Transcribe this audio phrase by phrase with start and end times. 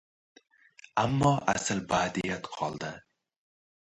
[1.01, 2.91] Ammo asl badiiyat qoldi!